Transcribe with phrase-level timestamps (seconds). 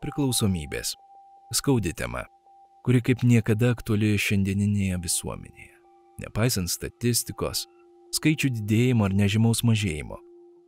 [0.00, 0.94] Priklausomybės.
[1.52, 2.22] Skaudi tema,
[2.86, 5.74] kuri kaip niekada aktuali šiandieninėje visuomenėje.
[6.22, 7.66] Nepaisant statistikos,
[8.16, 10.16] skaičių didėjimo ar nežymaus mažėjimo,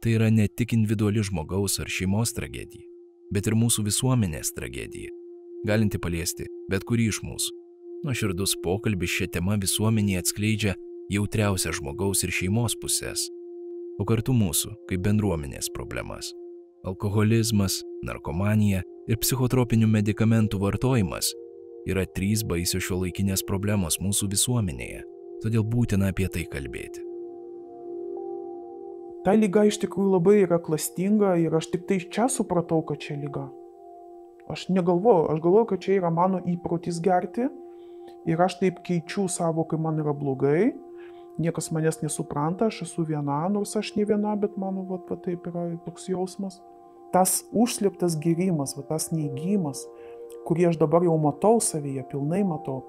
[0.04, 2.84] tai yra ne tik individuali žmogaus ar šeimos tragedija,
[3.32, 5.15] bet ir mūsų visuomenės tragedija,
[5.64, 7.56] galinti paliesti bet kurį iš mūsų.
[8.04, 10.76] Nuoširdus pokalbis šią temą visuomenėje atskleidžia
[11.08, 13.30] jautriausią žmogaus ir šeimos pusės,
[13.96, 16.34] o kartu mūsų kaip bendruomenės problemas.
[16.84, 21.30] Alkoholizmas, narkomanija ir psichotropinių medikamentų vartojimas
[21.88, 25.02] yra trys baisios šio laikinės problemos mūsų visuomenėje,
[25.43, 27.02] todėl būtina apie tai kalbėti.
[29.23, 33.15] Ta lyga iš tikrųjų labai yra klastinga ir aš tik tai čia supratau, kad čia
[33.20, 33.48] lyga.
[34.51, 37.46] Aš negalvoju, aš galvoju, kad čia yra mano įprotis gerti
[38.27, 40.73] ir aš taip keičiu savo, kai man yra blogai,
[41.38, 45.46] niekas manęs nesupranta, aš esu viena, nors aš ne viena, bet mano va, va taip
[45.46, 46.59] yra toks jausmas
[47.12, 49.84] tas užslėptas gyrimas, va, tas neįgymas,
[50.48, 52.83] kurį aš dabar jau matau savyje, pilnai matau,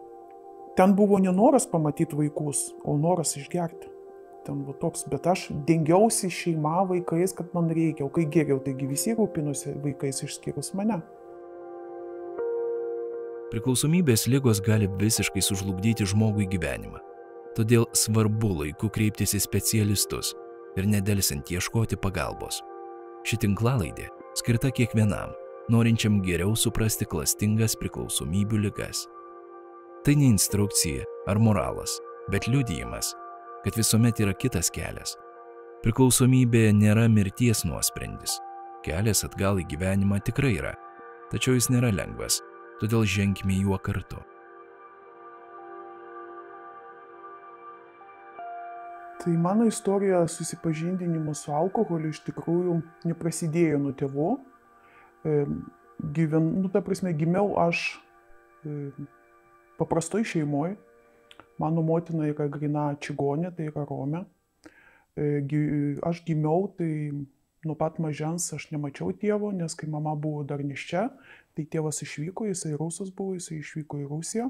[0.78, 3.92] ten buvo nenoras pamatyti vaikus, o noras išgerti.
[4.44, 8.90] Ten buvo toks, bet aš dengiausi šeima vaikais, kad man reikia, o kai geriau, taigi
[8.90, 11.00] visi rūpinosi vaikais išskyrus mane.
[13.54, 17.00] Priklausomybės lygos gali visiškai sužlugdyti žmogui gyvenimą.
[17.54, 20.34] Todėl svarbu laiku kreiptis į specialistus
[20.76, 22.64] ir nedelsint ieškoti pagalbos.
[23.24, 25.32] Ši tinklalaidė skirta kiekvienam,
[25.72, 29.06] norinčiam geriau suprasti klastingas priklausomybių ligas.
[30.04, 31.96] Tai ne instrukcija ar moralas,
[32.32, 33.14] bet liudijimas,
[33.64, 35.16] kad visuomet yra kitas kelias.
[35.84, 38.36] Priklausomybė nėra mirties nuosprendis.
[38.84, 40.76] Kelias atgal į gyvenimą tikrai yra,
[41.32, 42.42] tačiau jis nėra lengvas,
[42.84, 44.20] todėl ženkime juo kartu.
[49.24, 52.74] Tai mano istorija susipažindinimo su alkoholiu iš tikrųjų
[53.08, 54.32] neprasidėjo nuo tėvų.
[56.04, 57.86] Gyven, nu, ta prasme, gimiau aš
[59.80, 60.76] paprastoj šeimoje.
[61.62, 64.26] Mano motina yra grina čigonė, tai yra Rome.
[65.16, 66.92] Aš gimiau, tai
[67.64, 71.06] nuo pat mažens aš nemačiau tėvo, nes kai mama buvo dar neščia,
[71.56, 74.50] tai tėvas išvyko, jisai rusas buvo, jisai išvyko į Rusiją.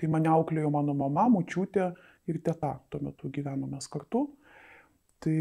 [0.00, 1.90] Tai mane auklėjo mano mama, mučiutė,
[2.30, 4.26] ir teta, tuo metu gyvenome kartu.
[5.20, 5.36] Tai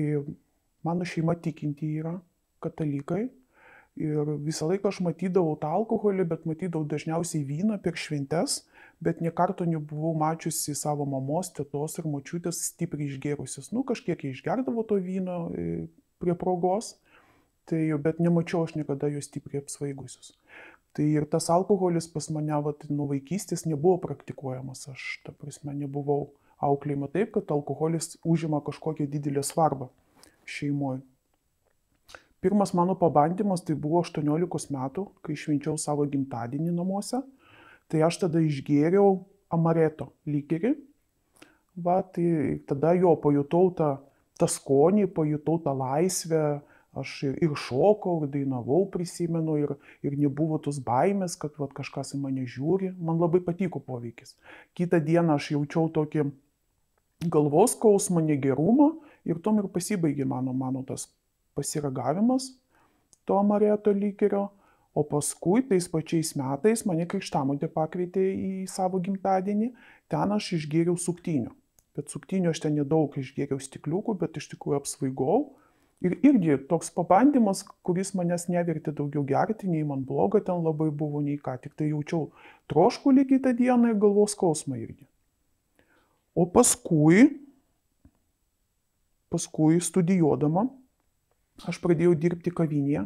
[0.84, 2.18] mano šeima tikinti yra
[2.64, 3.30] katalikai.
[4.00, 8.62] Ir visą laiką aš matydavau tą alkoholį, bet matydavau dažniausiai vyną per šventes,
[9.04, 13.74] bet niekarto nebuvau mačiusi savo mamos, tėtos ir močiutės stipriai išgėrusius.
[13.76, 15.88] Nu, kažkiek išgerdavo to vyno e,
[16.24, 16.94] prie progos,
[17.68, 20.32] tai, bet nemačiau aš niekada jų stipriai apsvaigusius.
[20.96, 26.32] Tai ir tas alkoholis pas mane vat, nuo vaikystės nebuvo praktikuojamas, aš, ta prasme, nebuvau
[26.64, 29.90] auklėjimą taip, kad alkoholis užima kažkokią didelę svarbą
[30.50, 31.02] šeimoje.
[32.40, 37.20] Pirmas mano pabandymas tai buvo 18 metų, kai švenčiau savo gimtadienį namuose.
[37.92, 40.76] Tai aš tada išgėriau amareto lygerį.
[41.80, 43.90] Va, tai tada jo pajutau tą,
[44.40, 46.44] tą skonį, pajutau tą laisvę,
[47.00, 49.76] aš ir, ir šokau, ir dainavau, prisimenu, ir,
[50.06, 52.94] ir nebuvo tos baimės, kad va, kažkas į mane žiūri.
[53.00, 54.38] Man labai patiko poveikis.
[54.80, 56.30] Kitą dieną aš jaučiau tokį
[57.28, 58.94] galvos skausmą, negerumą
[59.28, 61.10] ir tom ir pasibaigė mano, mano tas
[61.56, 62.54] pasiragavimas
[63.26, 64.50] to amareto lygerio.
[64.98, 69.68] O paskui tais pačiais metais mane krikštamotė pakvietė į savo gimtadienį,
[70.10, 71.52] ten aš išgėriau suktinių.
[71.96, 75.38] Bet suktinių aš ten nedaug išgėriau stikliukų, bet iš tikrųjų apsvaigau.
[76.02, 81.22] Ir irgi toks pabandymas, kuris manęs nevertė daugiau gerti, nei man bloga ten labai buvo,
[81.22, 81.60] nei ką.
[81.62, 82.32] Tik tai jaučiau
[82.72, 85.09] troškų lygiai tą dieną ir galvos skausmą irgi.
[86.40, 87.26] O paskui,
[89.28, 90.70] paskui studijuodama,
[91.68, 93.02] aš pradėjau dirbti kavinėje,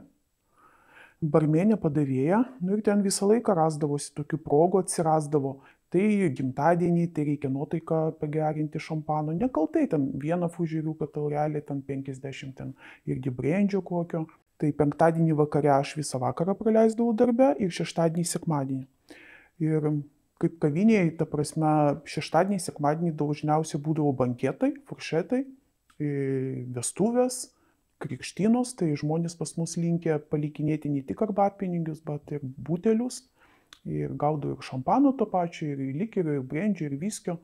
[1.34, 5.56] barmenė padavėja, nu ir ten visą laiką rasdavosi tokių progų, atsirasdavo.
[5.94, 6.06] Tai
[6.38, 12.72] gimtadienį, tai reikia nuotaiką pagerinti šampano, nekaltai ten vieną fužiriuką taurelį, ten 50, ten
[13.10, 14.28] irgi brendžio kokio.
[14.62, 18.86] Tai penktadienį vakare aš visą vakarą praleisdavau darbę ir šeštadienį, sekmadienį.
[19.66, 19.90] Ir
[20.42, 21.74] kaip kavinėje, ta prasme,
[22.10, 25.44] šeštadienį, sekmadienį dažniausiai būdavo banketai, furšetai,
[26.76, 27.46] vestuvės,
[28.04, 33.24] krikštynos, tai žmonės pas mus linkia palikinėti ne tik arbatpinigius, bet ir butelius.
[33.84, 37.38] Ir gaudavo ir šampano to pačio, ir likerio, ir brendžio, ir viskio.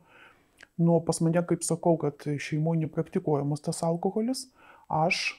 [0.79, 4.45] Nu, pas mane, kaip sakau, kad šeimoje nepraktikuojamas tas alkoholis,
[4.87, 5.33] aš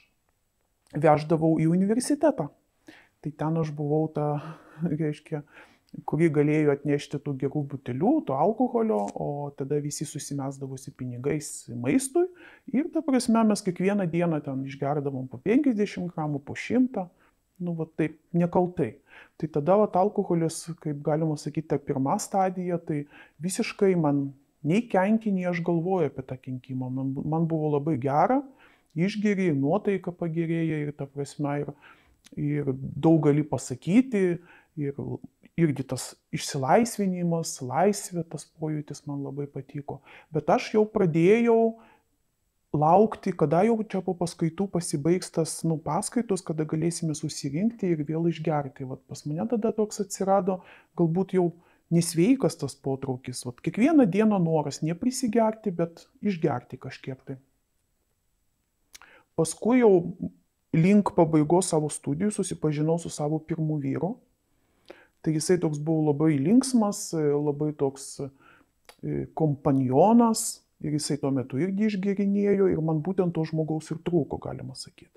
[0.92, 2.50] veždavau į universitetą.
[3.20, 4.26] Tai ten aš buvau ta,
[5.00, 5.44] reiškia,
[6.06, 12.28] kurį galėjo atnešti tų gerų butelių, to alkoholio, o tada visi susimesdavosi pinigais maistui
[12.72, 17.08] ir ta prasme mes kiekvieną dieną ten išgerdavom po 50 gramų, po 100,
[17.60, 18.94] nu, va taip, nekaltai.
[19.40, 23.02] Tai tada, va, alkoholis, kaip galima sakyti, ta pirma stadija, tai
[23.42, 24.28] visiškai man
[24.66, 26.90] nei kenkinį aš galvoju apie tą kenkimą.
[26.94, 28.40] Man, man buvo labai gera,
[28.96, 31.74] išgeri, nuotaika pagerėja ir ta prasme, ir,
[32.40, 34.24] ir daug gali pasakyti,
[34.80, 35.04] ir
[35.60, 40.00] irgi tas išsilaisvinimas, laisvė, tas pojūtis man labai patiko.
[40.34, 41.60] Bet aš jau pradėjau
[42.76, 48.30] laukti, kada jau čia po paskaitų pasibaigs tas, nu, paskaitos, kada galėsime susirinkti ir vėl
[48.30, 48.86] išgerti.
[48.88, 50.60] Vat pas mane tada toks atsirado,
[50.98, 51.50] galbūt jau
[51.90, 53.42] nesveikas tas potraukis.
[53.48, 57.40] Vat kiekvieną dieną noras neprisigerti, bet išgerti kažkiek tai.
[59.38, 59.94] Paskui jau
[60.76, 64.14] link pabaigos savo studijų susipažinau su savo pirmu vyru.
[65.20, 71.88] Tai jisai toks buvo labai linksmas, labai toks e, kompanionas, ir jisai tuo metu irgi
[71.90, 75.12] išgerinėjo ir man būtent to žmogaus ir trūko, galima sakyti.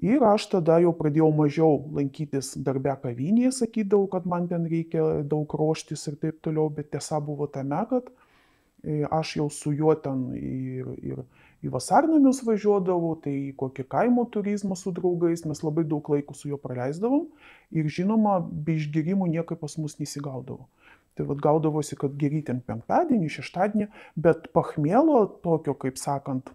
[0.00, 5.52] Ir aš tada jau pradėjau mažiau lankytis darbę kavinėje, sakydavau, kad man ten reikia daug
[5.52, 8.08] ruoštis ir taip toliau, bet tiesa buvo tame, kad
[8.80, 11.20] e, aš jau su juo ten ir, ir
[11.60, 16.48] į vasarnamius važiuodavau, tai į kokį kaimo turizmą su draugais, mes labai daug laiko su
[16.48, 17.26] juo praleisdavom
[17.76, 20.66] ir žinoma, be išgerimų niekaip pas mus nesigaudavo.
[21.18, 26.52] Tai vad gaudavosi, kad gerytėm penktadienį, šeštadienį, bet pachmėlo tokio, kaip sakant,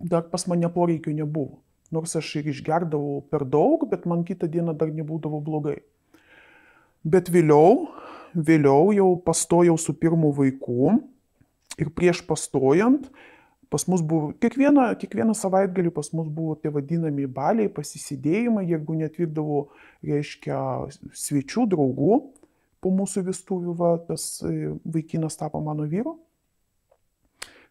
[0.00, 1.60] dar pas mane poreikio nebuvo.
[1.94, 5.78] Nors aš ir išgerdavau per daug, bet man kitą dieną dar nebūdavo blogai.
[7.06, 7.86] Bet vėliau,
[8.34, 10.98] vėliau jau pastojau su pirmu vaiku
[11.78, 13.06] ir prieš pastojant,
[13.70, 19.60] pas mus buvo, kiekvieną, kiekvieną savaitgalį pas mus buvo tie vadinami baliai, pasisidėjimai, jeigu netvykdavo,
[20.08, 20.60] reiškia,
[21.12, 22.14] svečių, draugų,
[22.84, 26.16] po mūsų vestuvių va, tas e, vaikinas tapo mano vyru.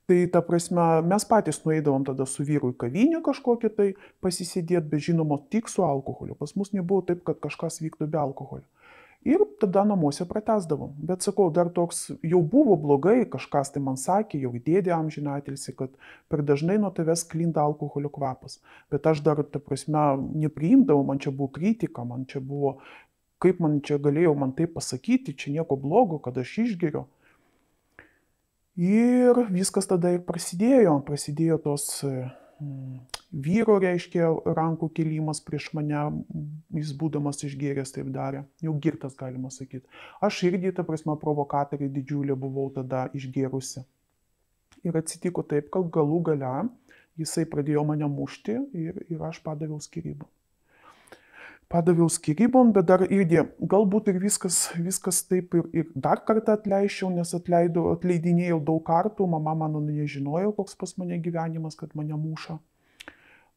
[0.08, 3.88] Tai ta prasme, mes patys nueidavom tada su vyru į kavinę kažkokią tai
[4.24, 6.38] pasisėdėti, bet žinoma, tik su alkoholiu.
[6.40, 8.64] Pas mus nebuvo taip, kad kažkas vyktų be alkoholio.
[9.28, 10.94] Ir tada namuose pratesdavom.
[11.04, 15.92] Bet sakau, dar toks jau buvo blogai, kažkas tai man sakė, jau dėdė amžinatilsi, kad
[16.32, 18.62] per dažnai nuo tavęs klinda alkoholio kvapas.
[18.94, 20.06] Bet aš dar, ta prasme,
[20.46, 22.78] nepriimdavau, man čia buvo kritika, man čia buvo
[23.44, 27.06] kaip man čia galėjau man tai pasakyti, čia nieko blogo, kad aš išgeriu.
[28.78, 33.00] Ir viskas tada ir prasidėjo, prasidėjo tos mm,
[33.32, 36.04] vyro, reiškia, rankų kelimas prieš mane,
[36.78, 39.86] jis būdamas išgėręs taip darė, jau girtas galima sakyti.
[40.24, 43.84] Aš irgi, ta prasme, provokatorė didžiulė buvau tada išgėrusi.
[44.88, 46.56] Ir atsitiko taip, kad galų gale
[47.18, 50.30] jisai pradėjo mane mušti ir, ir aš padaviau skirybą
[51.68, 57.10] padaviau skirybom, bet dar irgi galbūt ir viskas, viskas taip ir, ir dar kartą atleičiau,
[57.12, 62.58] nes atleidau, atleidinėjau daug kartų, mama mano nežinojo, koks pas mane gyvenimas, kad mane muša.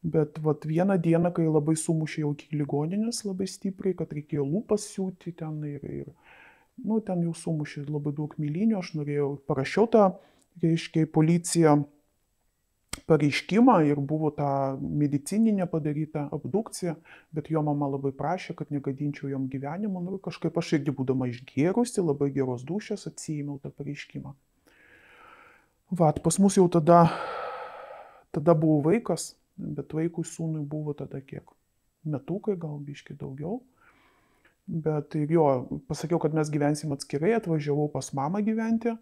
[0.01, 4.87] Bet vat, vieną dieną, kai labai sumušė jau iki ligoninės labai stipriai, kad reikėjo lūpas
[4.89, 6.07] siūti ten ir, ir
[6.81, 10.07] nu, ten jau sumušė labai daug mylinių, aš norėjau, parašiau tą,
[10.63, 11.83] reiškia, policiją
[13.07, 16.95] pareiškimą ir buvo ta medicininė padaryta abdukcija,
[17.31, 20.01] bet jo mama labai prašė, kad negadinčiau jom gyvenimo.
[20.03, 24.33] Nu, kažkaip aš irgi būdama išgėrusi, labai geros dušės, atsijėmiau tą pareiškimą.
[26.01, 27.03] Vat, pas mus jau tada,
[28.31, 31.45] tada buvo vaikas, bet vaikui sūnui buvo tada kiek?
[32.07, 33.61] Metukai, gal biški daugiau.
[34.65, 35.45] Bet jo,
[35.89, 38.95] pasakiau, kad mes gyvensim atskirai, atvažiavau pas mamą gyventi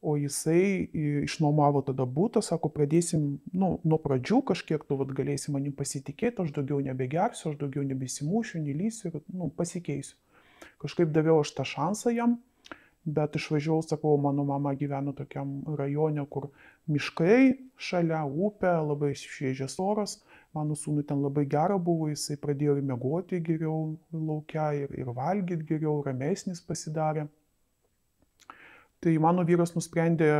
[0.00, 0.88] o jisai
[1.26, 6.52] išnuomavo tada būtą, sako, pradėsim nu, nuo pradžių kažkiek, tu vat, galėsi manim pasitikėti, aš
[6.54, 10.14] daugiau nebegersiu, aš daugiau nebesimušiu, nelysiu ir nu, pasikeisiu.
[10.78, 12.38] Kažkaip daviau aš tą šansą jam,
[13.04, 16.48] bet išvažiavau, sakau, mano mama gyveno tokiam rajone, kur
[16.90, 20.18] miškai šalia, upė, labai šviežias oras,
[20.56, 25.68] mano sūnui ten labai gera buvo, jisai pradėjo ir mėgoti geriau laukia, ir, ir valgyti
[25.72, 27.28] geriau, ramesnis pasidarė.
[28.98, 30.32] Tai mano vyras nusprendė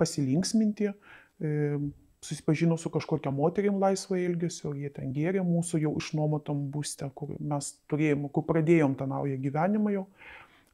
[0.00, 1.78] pasilinksminti, e,
[2.22, 7.72] susipažino su kažkokia moterim laisvą ilgesio, jie ten gėrė mūsų jau išnuomotam būste, kur mes
[7.90, 10.04] turėjom, kur pradėjom tą naują gyvenimą jau.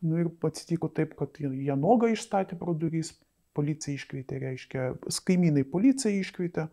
[0.05, 3.17] Nu ir atsitiko taip, kad jie nogą išstatė pro durys,
[3.59, 4.85] policija iškvietė, reiškia,
[5.27, 6.69] kaimynai policija iškvietė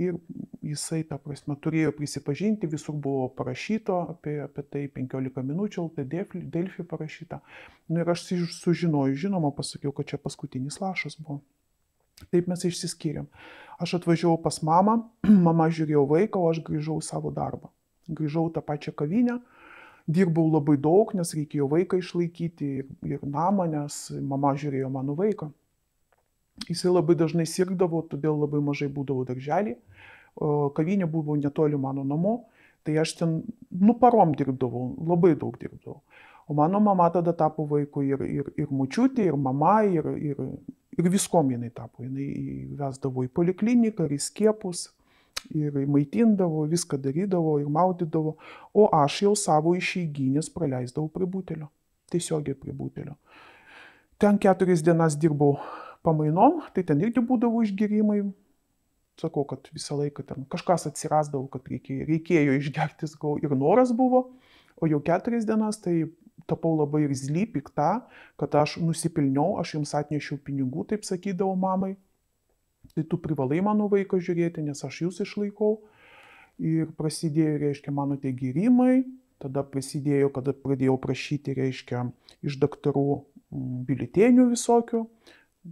[0.00, 0.16] ir
[0.64, 6.86] jisai, ta prasme, turėjo prisipažinti, visur buvo parašyto apie, apie tai 15 minučių, tai Delfi
[6.88, 7.42] parašyta.
[7.90, 11.42] Nu, ir aš sužinojau, žinoma, pasakiau, kad čia paskutinis lašas buvo.
[12.32, 13.28] Taip mes išsiskyrėm.
[13.80, 14.98] Aš atvažiavau pas mamą,
[15.48, 17.72] mama žiūrėjo vaiką, o aš grįžau į savo darbą.
[18.10, 19.38] Grįžau tą pačią kavinę,
[20.08, 25.50] dirbau labai daug, nes reikėjo vaiką išlaikyti ir, ir namą, nes mama žiūrėjo mano vaiką.
[26.68, 29.78] Jisai labai dažnai sirgdavo, todėl labai mažai būdavo darželį.
[30.76, 32.34] Kavinė buvo netoli mano namo,
[32.82, 36.00] Tai aš ten, nu, parom dirbdavau, labai daug dirbdavau.
[36.48, 40.40] O mano mama tada tapo vaiku ir, ir, ir mučiutė, ir mama, ir, ir,
[40.98, 42.02] ir viskom jinai tapo.
[42.06, 44.88] Jinai vesdavo į polikliniką, ir į skiepus,
[45.54, 48.36] ir maitindavo, viską darydavo, ir maudydavo.
[48.74, 51.70] O aš jau savo išeiginės praleisdavau prie butelio.
[52.10, 53.16] Tiesiogiai prie butelio.
[54.20, 55.56] Ten keturias dienas dirbau
[56.04, 58.20] pamainom, tai ten irgi būdavo išgerimai,
[59.20, 64.26] sakau, kad visą laiką ten kažkas atsirasdavo, kad reikėjo, reikėjo išgerti, sakau, ir noras buvo,
[64.80, 66.10] o jau keturias dienas tai
[66.48, 67.90] tapau labai irzly, pikta,
[68.40, 71.94] kad aš nusipilniau, aš jums atnešiau pinigų, taip sakydavau mamai,
[72.94, 75.78] tai tu privalai mano vaiką žiūrėti, nes aš jūs išlaikau.
[76.60, 79.06] Ir prasidėjo, reiškia, mano tie gyrimai,
[79.40, 82.04] tada prasidėjo, kada pradėjau prašyti, reiškia,
[82.44, 83.22] iš daktarų
[83.88, 85.00] biuletenių visokių,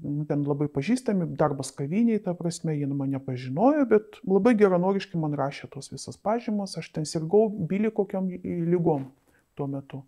[0.03, 5.37] nu, ten labai pažįstami, darbas kaviniai, ta prasme, jie mane pažinojo, bet labai geranoriškai man
[5.39, 9.11] rašė tos visas pažymas, aš ten sirgau bilį kokiam lygom
[9.59, 10.03] tuo metu.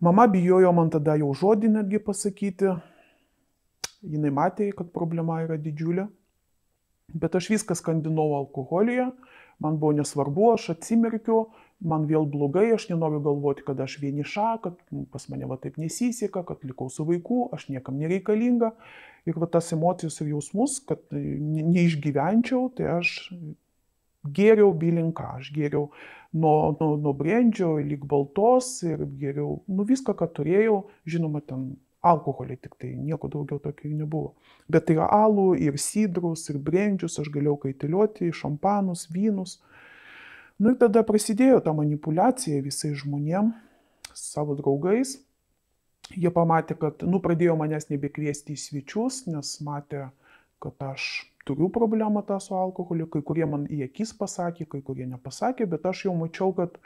[0.00, 2.74] Mama bijojo man tada jau žodį netgi pasakyti,
[4.06, 6.06] jinai matė, kad problema yra didžiulė,
[7.14, 9.10] bet aš viską skandinau alkoholyje,
[9.62, 11.46] man buvo nesvarbu, aš atsimerkiu,
[11.80, 14.78] man vėl blogai, aš nenoriu galvoti, kad aš vieniša, kad
[15.12, 18.72] pas mane va taip nesiseka, kad likau su vaiku, aš niekam nereikalinga.
[19.26, 23.16] Ir va tas emocijos ir jausmus, kad neišgyvenčiau, tai aš
[24.36, 25.90] geriau bilinką, aš geriau
[26.32, 31.74] nuo, nuo, nuo brendžio lyg baltos ir geriau, nu viską, ką turėjau, žinoma, ten
[32.10, 34.34] alkoholį tik tai, nieko daugiau tokio nebuvo.
[34.70, 39.58] Bet tai yra alų ir sidrus, ir brendžius, aš galėjau kaitiliuoti, šampanus, vynus.
[40.58, 43.52] Nu ir tada prasidėjo ta manipulacija visais žmonėm,
[44.16, 45.18] savo draugais.
[46.14, 50.06] Jie pamatė, kad, nu, pradėjo manęs nebekviesti į svečius, nes matė,
[50.62, 55.06] kad aš turiu problemą tą su alkoholiu, kai kurie man į akis pasakė, kai kurie
[55.10, 56.78] nepasakė, bet aš jau mačiau, kad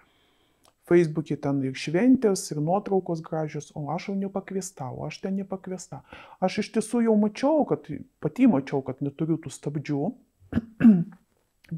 [0.90, 6.02] Facebook'e ten ir šventės, ir nuotraukos gražios, o aš jau nepakviesta, o aš ten nepakviesta.
[6.42, 7.86] Aš iš tiesų jau mačiau, kad
[8.24, 10.00] pati mačiau, kad neturiu tų stabdžių,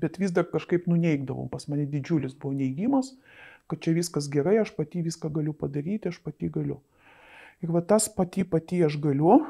[0.02, 1.44] bet vis dar kažkaip nuneigdavau.
[1.52, 3.12] Pas mane didžiulis buvo neigimas,
[3.68, 6.80] kad čia viskas gerai, aš pati viską galiu padaryti, aš pati galiu.
[7.62, 9.42] Ir va tas pati pati aš galiu,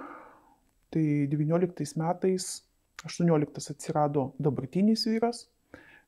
[0.93, 2.51] tai 19 metais,
[3.07, 5.47] 18 atsirado dabartinis vyras,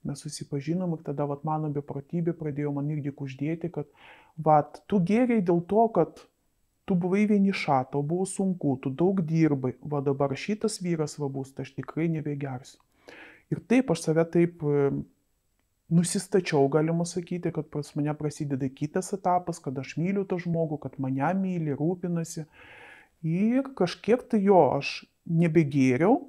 [0.09, 3.91] mes susipažinom ir tada vat, mano beprotybė pradėjo man irgi uždėti, kad
[4.37, 6.25] vat, tu geriai dėl to, kad
[6.85, 11.55] tu buvai vieniša, tau buvo sunku, tu daug dirbai, va dabar šitas vyras va bus,
[11.57, 12.81] tai aš tikrai nebegersiu.
[13.53, 14.63] Ir taip aš save taip
[15.95, 20.97] nusistačiau, galima sakyti, kad pas mane prasideda kitas etapas, kad aš myliu tą žmogų, kad
[21.03, 22.47] mane myli, rūpinasi.
[23.25, 26.21] Ir kažkiek tai jo aš nebegėriau,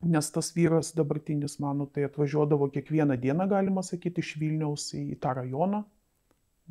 [0.00, 5.34] nes tas vyras dabartinis mano tai atvažiuodavo kiekvieną dieną, galima sakyti, iš Vilniaus į tą
[5.36, 5.82] rajoną,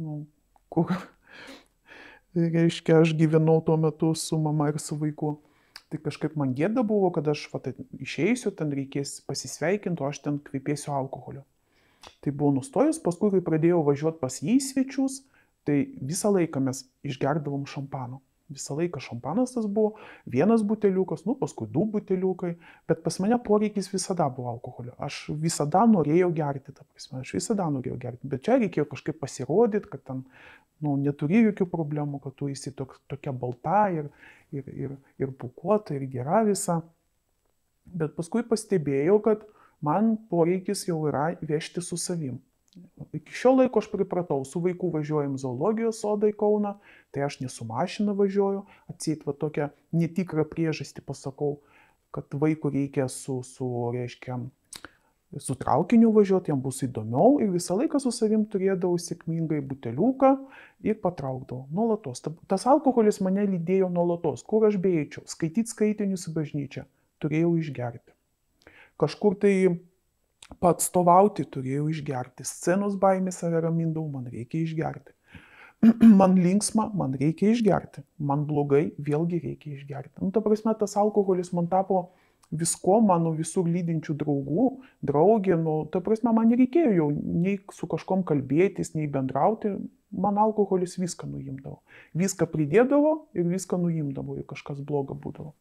[0.02, 0.24] nu,
[0.74, 0.94] kur,
[2.36, 5.38] reiškia, aš gyvenau tuo metu su mama ir su vaiku.
[5.90, 10.22] Tai kažkaip man gėda buvo, kad aš va, tai išeisiu, ten reikės pasisveikinti, o aš
[10.26, 11.42] ten kvepėsiu alkoholiu.
[12.22, 15.24] Tai buvau nustojus, paskui, kai pradėjau važiuoti pas jį svečius,
[15.66, 18.22] tai visą laiką mes išgerdavom šampano.
[18.50, 22.56] Visą laiką šampanas tas buvo, vienas buteliukas, nu paskui du buteliukai,
[22.90, 24.96] bet pas mane poreikis visada buvo alkoholio.
[25.06, 29.92] Aš visada norėjau gerti, ta prasme, aš visada norėjau gerti, bet čia reikėjo kažkaip pasirodyti,
[29.94, 30.24] kad ten
[30.82, 34.10] nu, neturi jokių problemų, kad tu esi tok, tokia balta ir,
[34.56, 36.82] ir, ir, ir pukuota, ir gera visa.
[37.86, 39.46] Bet paskui pastebėjau, kad
[39.86, 42.40] man poreikis jau yra vežti su savim.
[43.14, 46.76] Iki šio laiko aš pripratau, su vaiku važiuojam zoologijos sodą į Kauną,
[47.16, 51.58] tai aš nesu mašina važiuoju, atseit va tokią netikrą priežastį pasakau,
[52.16, 54.40] kad vaikų reikia su, su reiškia,
[55.38, 57.38] su traukiniu važiuoti, jam bus įdomiau.
[57.44, 60.32] Ir visą laiką su savim turėdavau sėkmingai buteliuką
[60.86, 62.24] ir patraukdavau nuolatos.
[62.50, 66.88] Tas alkoholis mane lydėjo nuolatos, kur aš beeičiau, skaityti skaitinius į bažnyčią,
[67.22, 68.16] turėjau išgerti.
[69.00, 69.54] Kažkur tai
[70.58, 75.16] patstovauti turėjau išgerti, scenos baimė save ramindavau, man reikia išgerti.
[76.20, 80.18] Man linksma, man reikia išgerti, man blogai, vėlgi reikia išgerti.
[80.20, 82.10] Nu, ta prasme, tas alkoholis man tapo
[82.52, 84.66] visko mano visur lydinčių draugų,
[85.06, 89.72] draugė, nu, ta prasme, man nereikėjo jau nei su kažkom kalbėtis, nei bendrauti,
[90.12, 91.80] man alkoholis viską nuimdavo.
[92.18, 95.54] Viską pridėdavo ir viską nuimdavo, jei kažkas bloga būdavo.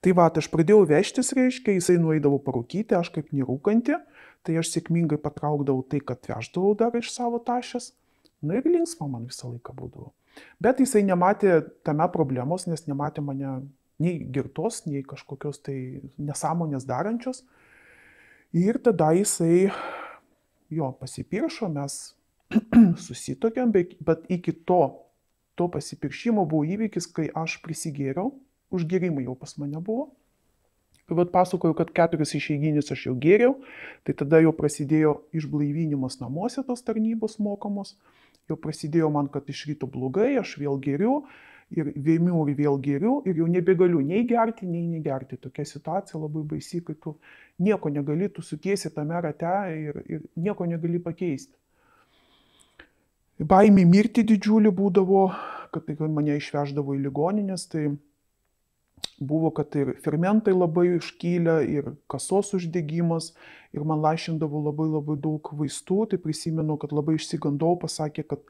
[0.00, 3.98] Tai va, aš pradėjau vežtis, reiškia, jisai nueidavo parūkyti, aš kaip nerūkanti,
[4.46, 7.92] tai aš sėkmingai patraukdavau tai, kad veždavau dar iš savo tašės.
[8.40, 10.14] Na ir linksma man visą laiką būdavo.
[10.62, 13.58] Bet jisai nematė tame problemos, nes nematė mane
[14.00, 15.76] nei girtos, nei kažkokios tai
[16.16, 17.44] nesąmonės darančios.
[18.56, 19.68] Ir tada jisai
[20.72, 22.00] jo pasipiršo, mes
[23.06, 24.80] susitokėm, bet, bet iki to,
[25.60, 28.32] to pasipiršimo buvo įvykis, kai aš prisigėriau,
[28.74, 30.10] užgerimai jau pas mane buvo.
[31.10, 33.56] Ir vad pasakoju, kad keturis išeiginius aš jau gėriau,
[34.06, 37.96] tai tada jau prasidėjo išblaivinimas namuose tos tarnybos mokamos,
[38.50, 41.24] jau prasidėjo man, kad iš ryto blogai, aš vėl geriu,
[41.70, 45.38] ir vėmiu ir vėl geriu ir jau nebegaliu nei gerti, nei negerti.
[45.38, 47.14] Tokia situacija labai baisi, kai tu
[47.62, 51.54] nieko negali, tu sukiesi tame rate ir, ir nieko negali pakeisti.
[53.40, 55.24] Baimė mirti didžiulį būdavo,
[55.72, 57.86] kad tai mane išveždavo į ligoninės, tai
[59.20, 63.34] buvo, kad ir fermentai labai iškylę, ir kasos uždegimas,
[63.76, 68.42] ir man lašindavo labai labai daug vaistų, tai prisimenu, kad labai išsigandau, pasakė, kad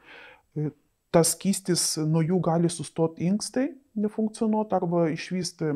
[0.55, 0.71] e,
[1.11, 5.73] tas skystis nuo jų gali sustoti inkstai nefunkcionuoti arba išvysti,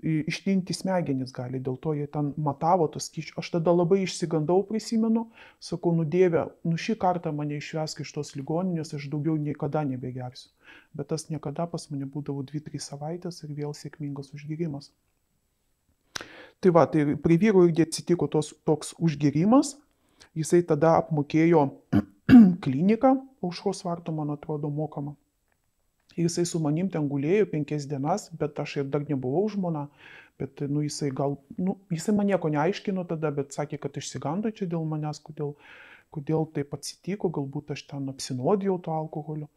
[0.00, 3.36] ištinti smegenys gali, dėl to jie ten matavo tos skyščius.
[3.40, 5.26] Aš tada labai išsigandau, prisimenu,
[5.60, 10.48] sakau, nudėvė, nu šį kartą mane išvesk iš tos ligoninės, aš daugiau niekada nebegersiu.
[10.96, 14.90] Bet tas niekada pas mane būdavo 2-3 savaitės ir vėl sėkmingas užgyrimas.
[16.60, 19.78] Tai va, tai prie vyro irgi atsitiko tos, toks užgyrimas,
[20.36, 21.62] jisai tada apmokėjo
[22.64, 23.14] kliniką
[23.46, 25.14] aušros vartų, man atrodo, mokama.
[26.18, 29.86] Ir jisai su manim ten gulėjo penkias dienas, bet aš ir dar nebuvau žmona,
[30.40, 34.68] bet nu, jisai gal, nu, jisai man nieko neaiškino tada, bet sakė, kad išsigando čia
[34.68, 35.54] dėl manęs, kodėl,
[36.12, 39.48] kodėl taip atsitiko, galbūt aš ten apsinuodėjau to alkoholio.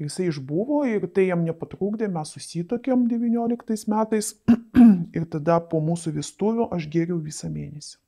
[0.00, 4.32] Ir jisai išbuvo ir tai jam nepatrūkdė, mes susitokėm 19 metais
[5.18, 7.98] ir tada po mūsų vestuvių aš geriau visą mėnesį.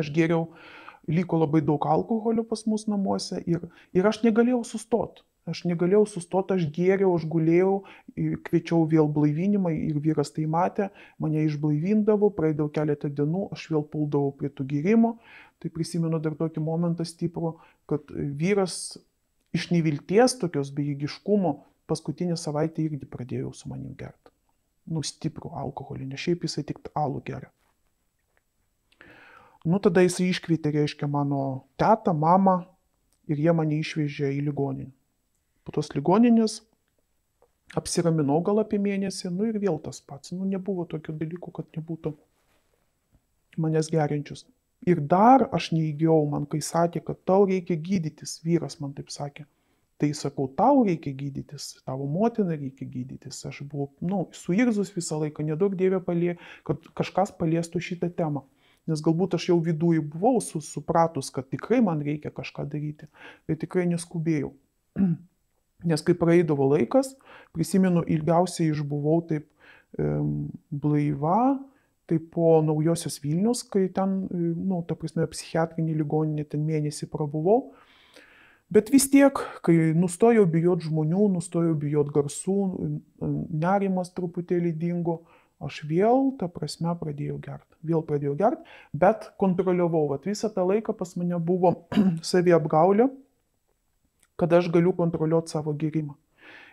[0.00, 0.48] Aš geriau
[1.10, 3.62] liko labai daug alkoholio pas mus namuose ir,
[3.94, 5.22] ir aš negalėjau sustoti.
[5.48, 7.76] Aš negalėjau sustoti, aš gėriau, aš gulėjau,
[8.46, 10.90] kviečiau vėl blaivinimą ir vyras tai matė,
[11.22, 15.14] mane išblaivindavo, praeidavo keletą dienų, aš vėl puldavau prie tų gėrimo.
[15.60, 17.54] Tai prisimenu dar tokį momentą stiprų,
[17.90, 18.98] kad vyras
[19.56, 21.54] iš nevilties, tokios bejėgiškumo,
[21.90, 24.30] paskutinę savaitę irgi pradėjau su manim gerti.
[24.90, 27.50] Nu, stiprų alkoholį, ne šiaip jisai tik alų geria.
[29.66, 32.62] Nu, tada jisai iškvietė, reiškia, mano tetą, mamą
[33.28, 34.92] ir jie mane išvežė į ligoninę.
[35.66, 36.62] Po tos ligoninės
[37.76, 40.32] apsiraminau gal apie mėnesį, nu ir vėl tas pats.
[40.32, 42.14] Nu, nebuvo tokių dalykų, kad nebūtų
[43.60, 44.46] manęs gerinčius.
[44.88, 49.44] Ir dar aš neįgiau, man kai sakė, kad tau reikia gydytis, vyras man taip sakė.
[50.00, 53.42] Tai sakau, tau reikia gydytis, tavo motina reikia gydytis.
[53.44, 58.46] Aš buvau, nu, suirzus visą laiką, nedaug dievė palie, kad kažkas paliestų šitą temą
[58.88, 63.08] nes galbūt aš jau viduje buvau su, supratus, kad tikrai man reikia kažką daryti,
[63.48, 64.52] bet tikrai neskubėjau.
[65.90, 67.14] Nes kai praeidavo laikas,
[67.56, 69.46] prisimenu, ilgiausiai išbuvau taip
[69.96, 71.56] um, blaiva,
[72.10, 77.70] tai po naujosios Vilnius, kai ten, na, nu, ta prasme, psichiatrinį ligoninį ten mėnesį prabuvau.
[78.70, 82.58] Bet vis tiek, kai nustojau bijot žmonių, nustojau bijot garsų,
[83.50, 85.22] nerimas truputėlį dingo,
[85.62, 90.06] aš vėl, ta prasme, pradėjau gerti vėl pradėjau gerti, bet kontroliavau.
[90.12, 91.74] Vat visą tą laiką pas mane buvo
[92.30, 93.08] savi apgaulė,
[94.40, 96.16] kad aš galiu kontroliuoti savo gerimą.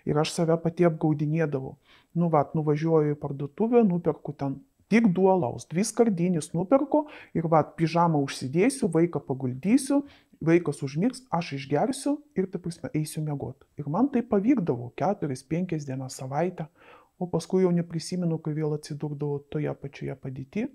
[0.08, 1.76] Ir aš save pati apgaudinėdavau.
[2.18, 7.06] Nu, vat, nuvažiuoju į parduotuvę, nuperku ten tik duolaus, dvi skardinės nuperku
[7.38, 10.04] ir vat, pižamą užsidėsiu, vaiką paguldysiu,
[10.44, 13.68] vaikas užmigs, aš išgersiu ir, taip prasme, eisiu miegoti.
[13.82, 16.68] Ir man tai pavykdavo 4-5 dienas savaitę,
[17.18, 20.68] o paskui jau neprisimenu, kai vėl atsidurdavau toje pačioje padėti,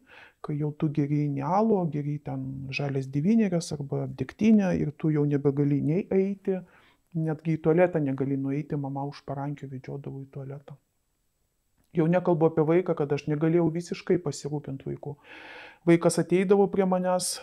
[0.42, 5.22] kai jau tu geriai ne alų, geriai ten žalės devynerės arba degtinę ir tu jau
[5.28, 6.58] nebegali nei eiti,
[7.14, 10.78] netgi į tualetą negali nueiti, mama už parankio vedžiodavo į tualetą.
[11.92, 15.18] Jau nekalbu apie vaiką, kad aš negalėjau visiškai pasirūpinti vaiku.
[15.88, 17.34] Vaikas ateidavo prie manęs,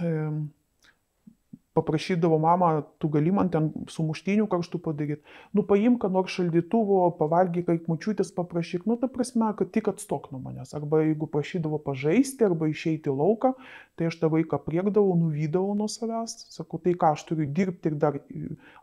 [1.79, 5.23] paprašydavo mama, tu gali man ten sumuštinių karštų padaryti.
[5.55, 8.85] Nu, paimk, kad nors šaldytuvo, pavalgyk, kaip mučiutės paprašyk.
[8.89, 10.75] Nu, ta prasme, kad tik atstok nuo manęs.
[10.77, 13.53] Arba jeigu prašydavo pažaisti, arba išeiti į lauką,
[13.99, 16.35] tai aš tą vaiką priekdavau, nuvydavau nuo savęs.
[16.53, 18.19] Sakau, tai ką aš turiu dirbti ir dar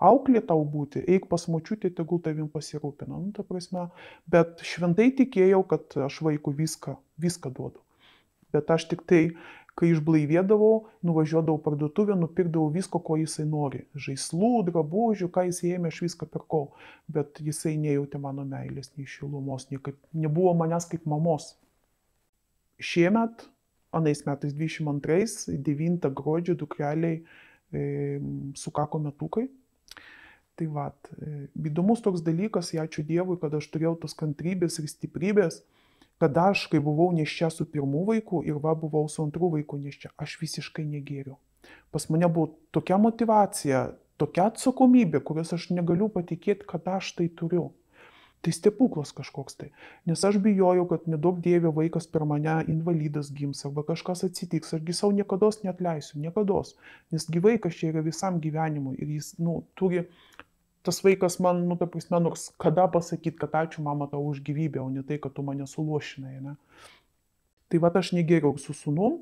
[0.00, 3.12] auklė tau būti, eik pas mučiutį, tegul tavim pasirūpina.
[3.12, 3.88] Nu, ta prasme,
[4.30, 7.82] bet šventai tikėjau, kad aš vaikų viską, viską duodu.
[8.54, 9.22] Bet aš tik tai
[9.76, 13.82] kai išblaivėdavau, nuvažiuodavau parduotuvę, nupirkdavau visko, ko jisai nori.
[14.06, 16.70] Žaislų, drabužių, ką jis ėmė, aš viską pirkau.
[17.12, 21.52] Bet jisai nejautė mano meilės, nei šilumos, nei kaip, nebuvo manęs kaip mamos.
[22.80, 23.44] Šiemet,
[23.96, 27.84] anais metais 22, 9 gruodžio dukreliai e,
[28.56, 29.46] sukako metukai.
[30.56, 30.88] Tai va,
[31.20, 35.60] e, įdomus toks dalykas, ačiū Dievui, kad aš turėjau tos kantrybės ir stiprybės
[36.20, 40.12] kad aš, kai buvau neščia su pirmu vaiku ir va buvau su antru vaiku neščia,
[40.16, 41.38] aš visiškai negėriau.
[41.92, 43.86] Pas mane buvo tokia motivacija,
[44.20, 47.70] tokia atsakomybė, kurios aš negaliu patikėti, kad aš tai turiu.
[48.44, 49.70] Tai stebuklas kažkoks tai.
[50.06, 54.74] Nes aš bijojau, kad nedaug dievė vaikas per mane invalidas gims arba kažkas atsitiks.
[54.76, 56.60] Ašgi savo niekada netleisiu, niekada.
[57.10, 60.04] Nes gyvaikas čia yra visam gyvenimui ir jis, nu, turi,
[60.86, 64.80] tas vaikas man, nu, ta prasme, nors kada pasakyti, kad ačiū mama tau už gyvybę,
[64.82, 66.56] o ne tai, kad tu mane suluošinai, ne.
[67.66, 69.20] Tai va aš negeriau su sunum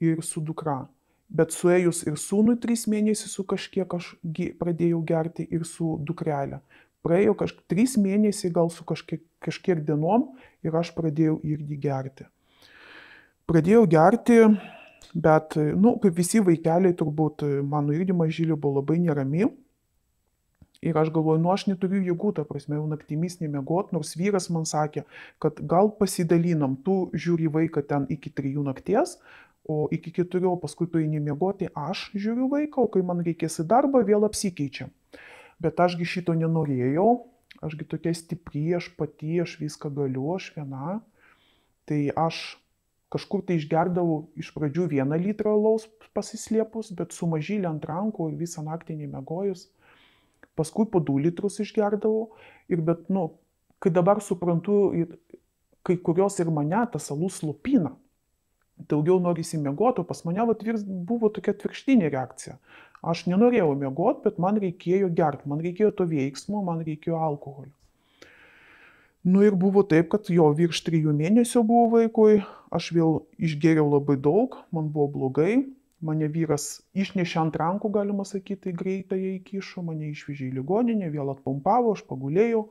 [0.00, 0.86] ir su dukra.
[1.34, 4.14] Bet suėjus ir sūnui trys mėnesiai su kažkiek aš
[4.60, 6.60] pradėjau gerti ir su dukrelė
[7.04, 10.30] praėjo kažkiek trys mėnesiai gal su kažkiek, kažkiek dienom
[10.64, 12.26] ir aš pradėjau irgi gerti.
[13.44, 14.38] Pradėjau gerti,
[15.12, 19.50] bet, nu, kaip visi vaikeliai, turbūt mano irgi mažylė buvo labai nerami.
[20.84, 24.66] Ir aš galvoju, nu aš neturiu jėgų, ta prasme, jau naktimis nemiegot, nors vyras man
[24.68, 25.06] sakė,
[25.40, 29.16] kad gal pasidalinam, tu žiūri vaiką ten iki trijų nakties,
[29.64, 33.68] o iki keturių, paskui tu eini miegoti, aš žiūriu vaiką, o kai man reikės į
[33.70, 34.92] darbą, vėl apsikeičiam.
[35.64, 37.08] Bet ašgi šito nenorėjau,
[37.64, 40.98] ašgi tokia stipri, aš pati, aš viską galiu, aš viena.
[41.88, 42.42] Tai aš
[43.14, 48.38] kažkur tai išgerdavau iš pradžių vieną litrą alaus pasislėpus, bet su mažylė ant rankų ir
[48.40, 49.68] visą naktį nemegojus.
[50.54, 52.28] Paskui po du litrus išgerdavau
[52.70, 53.32] ir bet, nu,
[53.82, 54.78] kai dabar suprantu,
[55.84, 57.92] kai kurios ir mane tas alus slopina.
[58.90, 60.64] Daugiau nori įsimiegoti, o pas mane vat,
[61.06, 62.56] buvo tokia atvirkštinė reakcija.
[63.04, 67.74] Aš nenorėjau miegoti, bet man reikėjo gerti, man reikėjo to veiksmo, man reikėjo alkoholio.
[69.24, 72.42] Nu ir buvo taip, kad jo virš trijų mėnesių buvo vaikui,
[72.74, 75.62] aš vėl išgėriau labai daug, man buvo blogai,
[76.04, 81.94] mane vyras išnešė ant rankų, galima sakyti, greitai įkišo, mane išvežė į ligoninę, vėl atpompavo,
[81.96, 82.66] aš pagulėjau.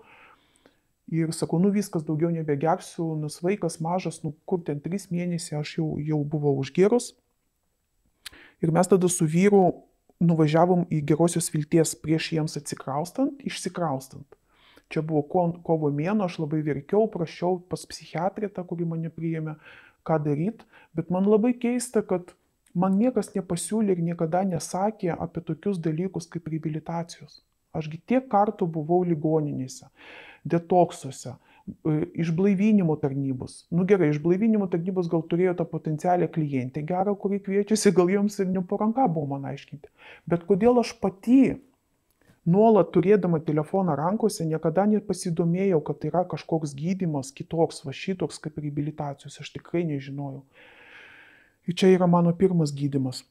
[1.14, 5.78] Ir sakau, nu viskas, daugiau nebegersiu, nes vaikas mažas, nu kur ten trys mėnesiai, aš
[5.80, 7.12] jau, jau buvau užgerus.
[8.64, 9.84] Ir mes tada su vyru
[10.24, 14.40] nuvažiavom į gerosios vilties prieš jiems atsikraustant, išsikraustant.
[14.94, 15.26] Čia buvo
[15.66, 19.58] kovo mėno, aš labai verkiau, prašiau pas psichiatrę, tą, kuri mane priėmė,
[20.08, 22.36] ką daryti, bet man labai keista, kad
[22.74, 27.42] man niekas nepasiūlė ir niekada nesakė apie tokius dalykus kaip reabilitacijos.
[27.74, 29.90] Ašgi tiek kartų buvau ligoninėse,
[30.46, 33.62] detoksuose, E, išblaivinimo tarnybos.
[33.72, 38.50] Nu gerai, išblaivinimo tarnybos gal turėjo tą potencialią klientę gerą, kurį kviečiasi, gal joms ir
[38.52, 39.92] neparanka buvo man aiškinti.
[40.28, 41.56] Bet kodėl aš pati,
[42.44, 48.60] nuolat turėdama telefoną rankose, niekada nepasidomėjau, kad tai yra kažkoks gydimas kitoks, va šitoks kaip
[48.60, 50.44] reabilitacijos, aš tikrai nežinojau.
[51.68, 53.24] Ir čia yra mano pirmas gydimas.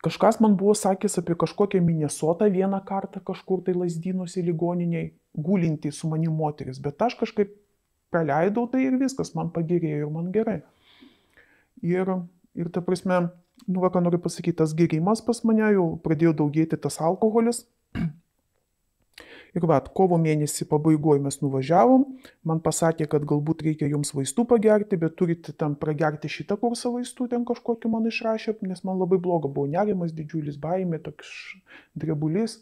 [0.00, 6.08] Kažkas man buvo sakęs apie kažkokią Minnesotą vieną kartą kažkur tai lasdynusi ligoniniai, gulinti su
[6.08, 7.52] manim moteris, bet aš kažkaip
[8.10, 10.62] praleidau tai ir viskas, man pagerėjo ir man gerai.
[11.84, 12.08] Ir,
[12.56, 13.28] ir ta prasme,
[13.68, 17.66] nu, ką noriu pasakyti, tas gerimas pas mane jau pradėjo daugėti tas alkoholis,
[19.56, 22.06] Ir va, kovo mėnesį pabaigoje mes nuvažiavom,
[22.46, 27.30] man pasakė, kad galbūt reikia jums vaistų pagerti, bet turite ten pragerti šitą kursą vaistų,
[27.34, 31.32] ten kažkokį man išrašė, nes man labai bloga buvo nerimas, didžiulis baimė, toks
[31.98, 32.60] drebulys.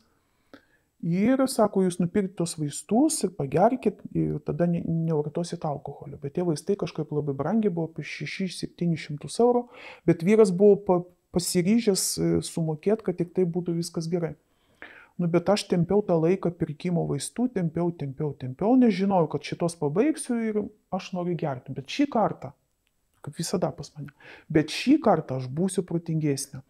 [0.98, 6.18] Ir sako, jūs nupirkite tos vaistus ir pagerkit ir tada ne, nevartosit alkoholio.
[6.18, 9.68] Bet tie vaistai kažkaip labai brangiai buvo apie 6-700 eurų,
[10.10, 11.04] bet vyras buvo
[11.36, 12.08] pasiryžęs
[12.48, 14.34] sumokėti, kad tik tai būtų viskas gerai.
[15.18, 20.36] Nu, bet aš tempiau tą laiką pirkimo vaistų, tempiau, tempiau, tempiau, nežinojau, kad šitos pabaigsiu
[20.38, 20.60] ir
[20.94, 21.74] aš noriu gerti.
[21.74, 22.52] Bet šį kartą,
[23.26, 24.14] kaip visada pas mane,
[24.46, 26.62] bet šį kartą aš būsiu protingesnė.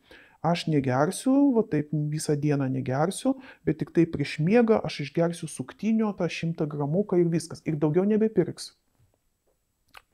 [0.48, 3.34] Aš negersiu, va taip visą dieną negersiu,
[3.66, 7.61] bet tik tai prieš miegą aš išgersiu suktinio tą šimtą gramuką ir viskas.
[7.66, 8.76] Ir daugiau nebepirksiu.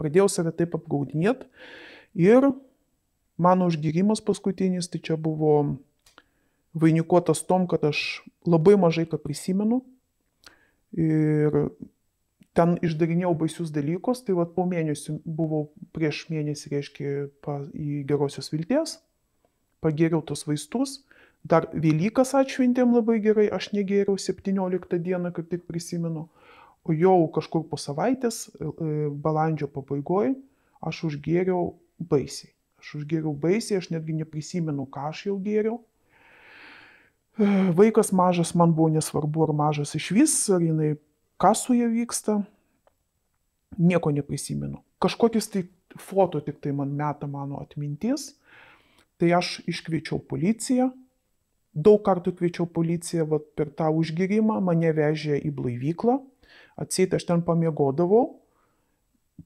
[0.00, 1.46] Pradėjau save taip apgaudinėti
[2.18, 2.48] ir
[3.36, 5.76] mano užgyrimas paskutinis, tai čia buvo
[6.74, 9.80] vainikuotas tom, kad aš labai mažai ką prisimenu
[10.94, 11.70] ir
[12.54, 18.52] ten išdarinėjau baisius dalykus, tai vad po mėnesių buvau prieš mėnesį, reiškia, pa, į gerosios
[18.52, 18.98] vilties,
[19.82, 21.00] pagėriau tos vaistus,
[21.42, 26.28] dar Velykas atšventėm labai gerai, aš negėriau 17 dieną, kaip tik prisimenu,
[26.84, 30.36] o jau kažkur po savaitės, e, balandžio pabaigoje,
[30.84, 32.52] aš užgėriau baisiai.
[32.78, 35.80] Aš užgėriau baisiai, aš netgi neprisimenu, ką aš jau gėriau.
[37.74, 40.94] Vaikas mažas, man buvo nesvarbu, ar mažas iš vis, ar jinai,
[41.40, 42.38] kas su ja vyksta,
[43.78, 44.82] nieko neprisimenu.
[45.02, 45.64] Kažkokius tai
[45.98, 48.36] foto tik tai man meta mano atmintis,
[49.18, 50.92] tai aš iškviečiau policiją,
[51.74, 56.20] daug kartų kviečiau policiją vat, per tą užgirimą, mane vežė į blaivyklą,
[56.78, 58.38] atseit aš ten pamiegodavau,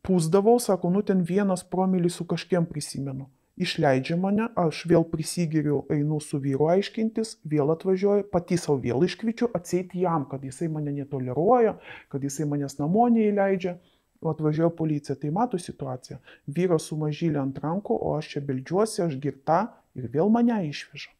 [0.05, 3.31] pūsdavau, sako, nu ten vienas promilis su kažkiem prisimenu.
[3.61, 9.51] Išleidžia mane, aš vėl prisigiriu, einu su vyru aiškintis, vėl atvažiuoju, pati savo vėl iškvičiu,
[9.57, 11.77] atsėti jam, kad jisai mane netoleruoja,
[12.13, 13.79] kad jisai manęs namo neįleidžia.
[14.19, 16.17] O atvažiuoja policija, tai mato situaciją.
[16.51, 19.61] Vyras su mažylė ant rankų, o aš čia beldžiuosi, aš girta
[19.95, 21.13] ir vėl mane išveža.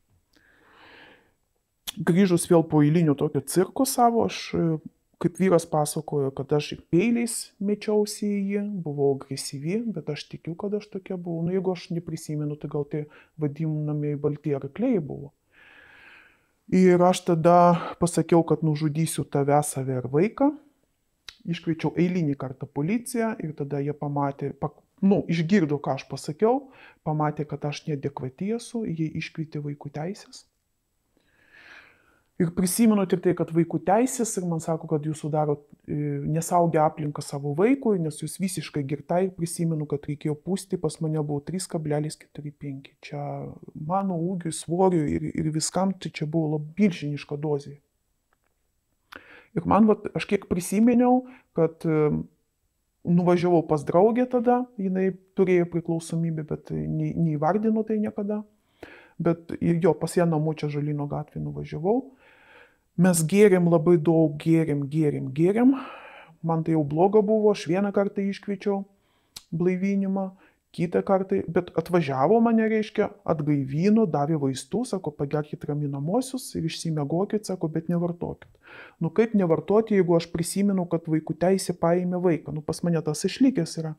[2.09, 4.41] Grįžus vėl po eilinio tokio cirko savo, aš
[5.19, 10.55] kaip vyras pasakojo, kad aš ir peiliais mečiausi į jį, buvau agresyvi, bet aš tikiu,
[10.59, 11.43] kad aš tokia buvau.
[11.47, 13.03] Nu, jeigu aš neprisimenu, tai gal tai
[13.43, 15.33] vadinamieji balti arkliai buvo.
[16.69, 17.59] Ir aš tada
[17.99, 20.53] pasakiau, kad nužudysiu tave, save ir vaiką.
[21.49, 24.69] Iškviečiau eilinį kartą policiją ir tada jie pamatė, pa,
[25.01, 26.69] nu, išgirdo, ką aš pasakiau,
[27.09, 30.45] pamatė, kad aš nedekvati esu, jie iškvietė vaikų teisės.
[32.39, 35.97] Ir prisimenu tik tai, kad vaikų teisės ir man sako, kad jūs sudarot e,
[36.31, 41.19] nesaugia aplinką savo vaikui, nes jūs visiškai girtai ir prisimenu, kad reikėjo pūsti, pas mane
[41.19, 42.93] buvo 3,45.
[43.03, 43.23] Čia
[43.75, 47.75] mano ūgiui, svoriui ir, ir viskam, tai čia buvo labai milžiniška dozė.
[49.59, 51.25] Ir man, vat, aš kiek prisiminiau,
[51.59, 52.13] kad e,
[53.19, 58.45] nuvažiavau pas draugę tada, jinai turėjo priklausomybę, bet neįvardino tai niekada.
[59.19, 61.99] Bet jo, pas ją namų čia Žalino gatvė nuvažiavau
[62.99, 65.77] Mes gėrėm labai daug, gėrėm, gėrėm, gėrėm.
[66.43, 68.81] Man tai jau bloga buvo, aš vieną kartą iškviečiau
[69.55, 70.25] blaivinimą,
[70.75, 77.71] kitą kartą, bet atvažiavo mane, reiškia, atgaivino, davė vaistų, sako, pagerkit raminamosius ir išsimegokit, sako,
[77.77, 78.51] bet nevartokit.
[78.99, 83.23] Nu kaip nevartoti, jeigu aš prisimenu, kad vaikų teisė paėmė vaiką, nu pas mane tas
[83.31, 83.95] išlikęs yra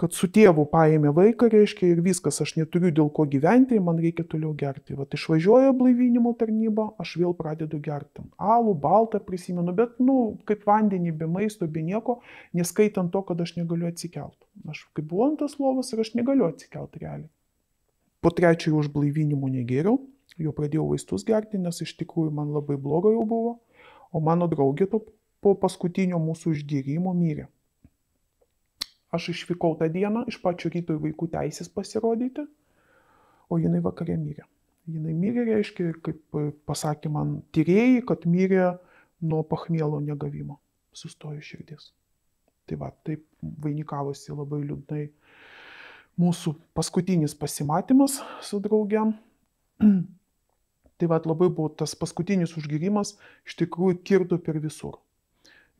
[0.00, 4.24] kad su tėvu paėmė vaiką, reiškia, ir viskas, aš neturiu dėl ko gyventi, man reikia
[4.28, 4.96] toliau gerti.
[4.98, 8.24] Vat išvažiuoja blaivinimo tarnyba, aš vėl pradedu gerti.
[8.40, 12.20] Alų, baltą prisimenu, bet, nu, kaip vandenį, be maisto, be nieko,
[12.56, 14.48] neskaitant to, kad aš negaliu atsikelti.
[14.72, 17.30] Aš kaip buvau ant tos lovos ir aš negaliu atsikelti realiai.
[18.22, 19.98] Po trečiojo užblaivinimo negėriau,
[20.40, 23.56] jau pradėjau vaistus gerti, nes iš tikrųjų man labai blogai jau buvo,
[24.12, 25.02] o mano draugė to
[25.42, 27.48] po paskutinio mūsų išgėrimo mirė.
[29.12, 32.46] Aš išvykau tą dieną iš pačio ryto į vaikų teisės pasirodyti,
[33.52, 34.46] o jinai vakarė mirė.
[34.88, 38.72] Jinai mirė, reiškia, kaip pasakė man tyrėjai, kad mirė
[39.22, 40.58] nuo pachmielo negavimo.
[40.96, 41.92] Sustojo širdis.
[42.66, 45.04] Tai va, taip vainikavosi labai liūdnai
[46.20, 49.14] mūsų paskutinis pasimatymas su draugiam.
[51.02, 53.16] Tai va, labai buvo tas paskutinis užgyrimas,
[53.48, 55.00] iš tikrųjų kirto per visur.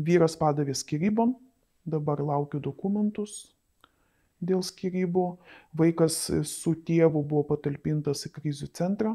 [0.03, 1.37] Vyras padavė skirybom,
[1.85, 3.53] dabar laukiu dokumentus
[4.43, 5.27] dėl skirybų.
[5.79, 9.15] Vaikas su tėvu buvo patalpintas į krizių centrą.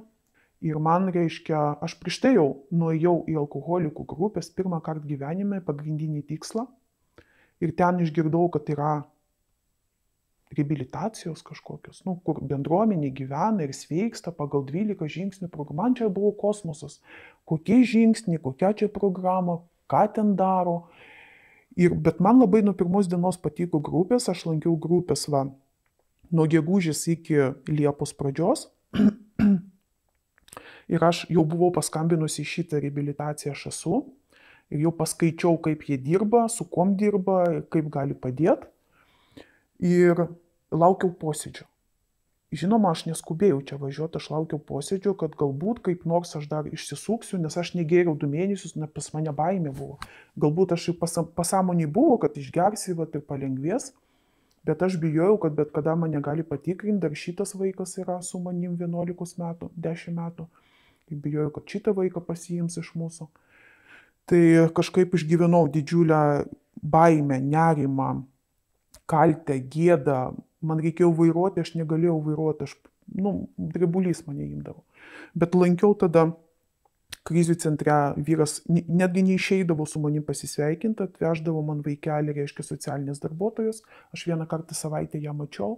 [0.66, 6.24] Ir man reiškia, aš prieš tai jau nuėjau į alkoholikų grupės pirmą kartą gyvenime, pagrindinį
[6.32, 6.66] tikslą.
[7.62, 8.96] Ir ten išgirdau, kad yra
[10.56, 15.84] reabilitacijos kažkokios, nu, kur bendruomenė gyvena ir sveiksta pagal 12 žingsnių programą.
[15.84, 17.02] Man čia buvo kosmosas.
[17.46, 19.60] Kokie žingsniai, kokia čia programa,
[19.92, 20.88] ką ten daro.
[21.78, 25.46] Ir, bet man labai nuo pirmos dienos patiko grupės, aš lankiau grupės va,
[26.34, 27.38] nuo gegužės iki
[27.70, 28.68] Liepos pradžios.
[30.88, 34.02] ir aš jau buvau paskambinusi į šitą reabilitaciją aš esu.
[34.72, 38.68] Ir jau paskaičiau, kaip jie dirba, su kom dirba, kaip gali padėti.
[39.80, 40.26] Ir
[40.72, 41.68] laukiau posėdžio.
[42.56, 47.36] Žinoma, aš neskubėjau čia važiuoti, aš laukiau posėdžio, kad galbūt kaip nors aš dar išsisuksiu,
[47.44, 49.98] nes aš negėriau du mėnesius, nes pas mane baimė buvo.
[50.40, 50.96] Galbūt aš ir
[51.36, 53.90] pasąmonį buvo, kad išgersi va, ir palengvės,
[54.64, 58.80] bet aš bijojau, kad bet kada mane gali patikrinti, dar šitas vaikas yra su manim
[58.80, 60.48] 11 metų, 10 metų.
[61.12, 63.28] Ir bijojau, kad šitą vaiką pasiims iš mūsų.
[64.28, 64.44] Tai
[64.76, 66.48] kažkaip išgyvenau didžiulę
[66.80, 68.24] baimę, nerimą,
[69.08, 70.32] kaltę, gėdą,
[70.68, 72.76] man reikėjo vairuoti, aš negalėjau vairuoti, aš,
[73.16, 74.84] nu, drebulys mane imdavo.
[75.38, 76.30] Bet lankiau tada
[77.28, 83.84] krizių centre, vyras netgi neišeidavo su manim pasisveikinti, atveždavo man vaikelį, reiškia socialinės darbuotojos,
[84.16, 85.78] aš vieną kartą savaitę ją mačiau,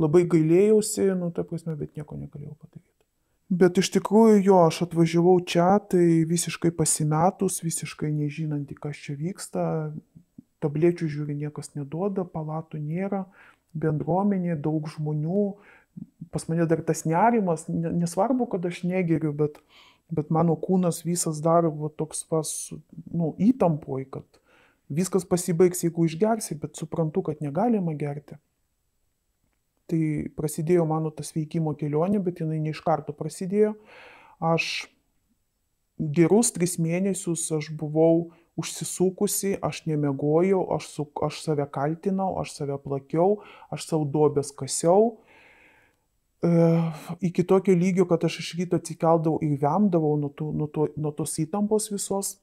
[0.00, 2.86] labai gailėjausi, nu, ta prasme, bet nieko negalėjau padaryti.
[3.50, 9.64] Bet iš tikrųjų jo, aš atvažiavau čia, tai visiškai pasimetus, visiškai nežinanti, kas čia vyksta,
[10.62, 13.24] tablečių žiūri niekas neduoda, palatų nėra,
[13.76, 15.44] bendruomenė, daug žmonių,
[16.34, 19.58] pas mane dar tas nerimas, nesvarbu, kad aš negeriu, bet,
[20.12, 22.52] bet mano kūnas visas dar va, toks vas,
[23.10, 24.40] nu, įtampoj, kad
[24.90, 28.38] viskas pasibaigs, jeigu išgersi, bet suprantu, kad negalima gerti.
[29.90, 30.02] Tai
[30.38, 33.74] prasidėjo mano tas veikimo kelionė, bet jinai ne iš karto prasidėjo.
[34.38, 34.86] Aš
[36.00, 38.30] gerus tris mėnesius aš buvau
[38.60, 43.40] užsisukusi, aš nemiegojau, aš, su, aš save kaltinau, aš save plakiau,
[43.72, 45.16] aš savo duobės kasiau.
[47.20, 51.12] iki tokio lygio, kad aš iš ryto atsikeldavau ir vemdavau nuo, tų, nuo, to, nuo
[51.12, 52.38] tos įtampos visos.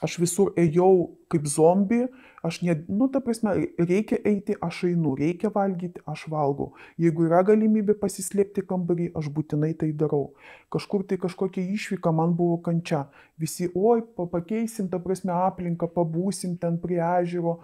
[0.00, 2.06] Aš visur ėjau kaip zombi,
[2.46, 6.70] aš, ne, nu, ta prasme, reikia eiti, aš einu, reikia valgyti, aš valgau.
[7.00, 10.30] Jeigu yra galimybė pasislėpti kambarį, aš būtinai tai darau.
[10.72, 13.04] Kažkur tai kažkokia išvyka man buvo kančia.
[13.40, 17.58] Visi, oi, pakeisim, ta prasme, aplinką, pabūsim ten prie ežero,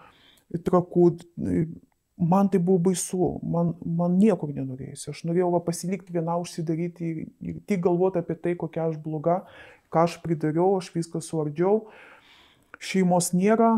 [0.66, 1.06] trakų.
[2.16, 5.08] Man tai buvo baisu, man, man niekur nenorėjusi.
[5.12, 9.42] Aš norėjau va, pasilikti vieną užsidaryti ir, ir tik galvoti apie tai, kokia aš bloga,
[9.92, 11.80] ką aš pridariau, aš viską suardžiau.
[11.86, 12.12] Uh,
[12.82, 13.70] šeimos nėra,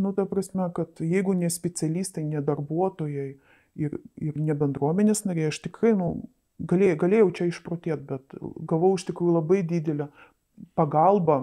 [0.00, 3.28] nu, ta prasme, kad jeigu ne specialistai, ne darbuotojai
[3.76, 6.12] ir, ir ne bendruomenės nariai, aš tikrai, nu,
[6.60, 8.38] galėjau, galėjau čia išprotėti, bet
[8.68, 10.08] gavau iš tikrųjų labai didelę
[10.78, 11.42] pagalbą,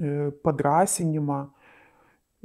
[0.00, 1.42] e, padrasinimą,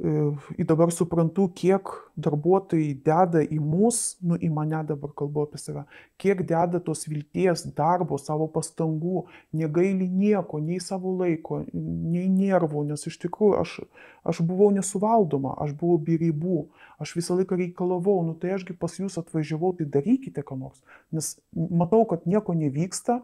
[0.00, 5.82] Ir dabar suprantu, kiek darbuotojai deda į mus, nu į mane dabar kalbu apie save,
[6.18, 13.04] kiek deda tos vilties, darbo, savo pastangų, negaili nieko, nei savo laiko, nei nervų, nes
[13.06, 13.74] iš tikrųjų aš,
[14.32, 16.64] aš buvau nesuvaldoma, aš buvau be ribų,
[16.98, 20.80] aš visą laiką reikalavau, nu tai ašgi pas jūs atvažiavau, tai darykite ką nors,
[21.12, 23.20] nes matau, kad nieko nevyksta,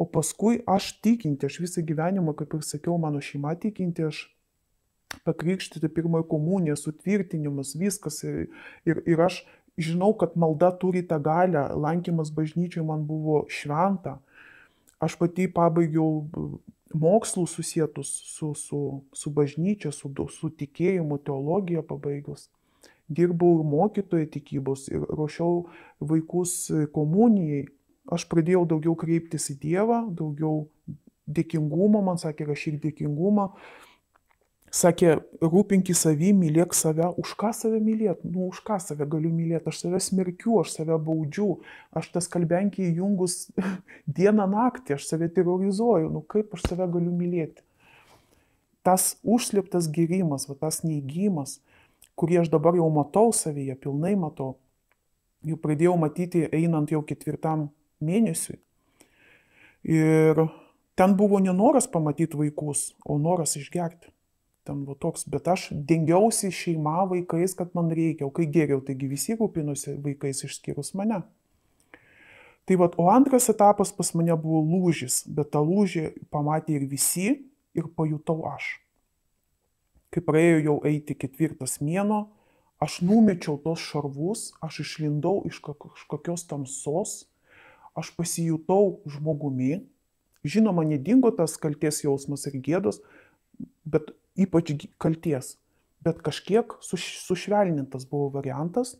[0.00, 4.24] o paskui aš tikinti, aš visą gyvenimą, kaip ir sakiau, mano šeima tikinti, aš
[5.24, 8.22] pakrikštyti pirmoji komunija, sutvirtinimas, viskas.
[8.24, 8.48] Ir,
[8.88, 9.42] ir, ir aš
[9.78, 14.18] žinau, kad malda turi tą galę, lankymas bažnyčiai man buvo šventa.
[14.98, 16.26] Aš pati pabaigiau
[16.94, 18.80] mokslų susijęs su, su,
[19.12, 22.48] su bažnyčia, su, su tikėjimu, teologija pabaigus.
[23.08, 25.68] Dirbau mokytoje tikybos ir ruošiau
[26.00, 27.68] vaikus komunijai.
[28.12, 30.66] Aš pradėjau daugiau kreiptis į Dievą, daugiau
[31.28, 33.50] dėkingumo, man sakė, rašyk dėkingumą.
[34.74, 37.06] Sakė, rūpinkį savį, mylėk save.
[37.20, 38.28] Už ką save mylėti?
[38.28, 39.70] Nu, už ką save galiu mylėti?
[39.70, 41.48] Aš save smerkiu, aš save baudžiu,
[41.96, 43.38] aš tas kalbenkį įjungus
[44.18, 46.10] dieną naktį, aš save terrorizuoju.
[46.12, 47.64] Nu, kaip aš save galiu mylėti?
[48.84, 51.58] Tas užslėptas gyrimas, va, tas neįgymas,
[52.18, 54.58] kurį aš dabar jau matau savyje, pilnai matau,
[55.48, 57.70] jau pradėjau matyti einant jau ketvirtam
[58.04, 58.60] mėnesiui.
[59.88, 60.44] Ir
[60.98, 64.12] ten buvo nenoras pamatyti vaikus, o noras išgerti
[64.68, 69.08] ten va toks, bet aš dengiausi šeima vaikais, kad man reikia, o kai geriau, taigi
[69.08, 71.22] visi rūpinosi vaikais išskyrus mane.
[72.68, 77.30] Tai va, o antras etapas pas mane buvo lūžis, bet tą lūžį pamatė ir visi
[77.72, 78.74] ir pajutau aš.
[80.12, 82.26] Kai praėjo jau eiti ketvirtas mėno,
[82.84, 87.14] aš numečiau tos šarvus, aš išlindau iš kažkokios tamsos,
[87.96, 89.86] aš pasijutau žmogumi,
[90.44, 93.00] žinoma, nedingo tas kalties jausmas ir gėdos,
[93.88, 95.56] bet ypač kalties.
[96.04, 98.96] Bet kažkiek suš, sušvelnintas buvo variantas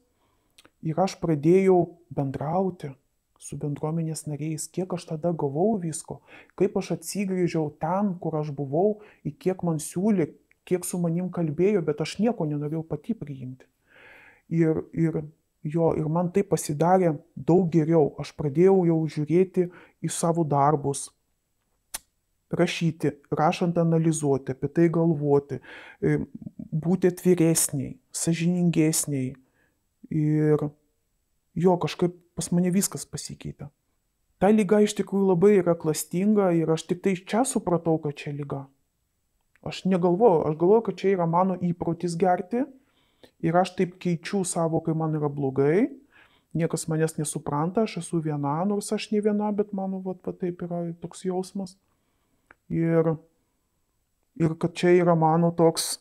[0.82, 1.78] ir aš pradėjau
[2.10, 2.90] bendrauti
[3.38, 6.18] su bendruomenės nariais, kiek aš tada gavau visko,
[6.58, 10.32] kaip aš atsigrįžiau ten, kur aš buvau, į kiek man siūlė,
[10.68, 13.68] kiek su manim kalbėjo, bet aš nieko nenorėjau pati priimti.
[14.50, 15.22] Ir, ir
[15.62, 18.14] jo, ir man tai pasidarė daug geriau.
[18.20, 19.68] Aš pradėjau jau žiūrėti
[20.02, 21.08] į savo darbus,
[22.50, 25.60] rašyti, rašant analizuoti, apie tai galvoti,
[26.00, 26.18] e,
[26.72, 29.34] būti atviresniai, sažiningesniai.
[30.08, 30.68] Ir
[31.58, 33.68] jo kažkaip pas mane viskas pasikeitė.
[34.38, 38.32] Ta lyga iš tikrųjų labai yra klastinga ir aš tik tai čia supratau, kad čia
[38.32, 38.66] lyga.
[39.66, 42.62] Aš negalvoju, aš galvoju, kad čia yra mano įprotis gerti
[43.42, 45.88] ir aš taip keičiu savo, kai man yra blogai,
[46.54, 50.62] niekas manęs nesupranta, aš esu viena, nors aš ne viena, bet mano, va, va taip
[50.62, 51.74] yra toks jausmas.
[52.68, 53.14] Ir,
[54.36, 55.96] ir kad čia yra mano toks,